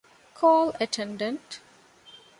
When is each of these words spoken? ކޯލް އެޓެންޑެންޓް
ކޯލް 0.37 0.71
އެޓެންޑެންޓް 0.79 1.53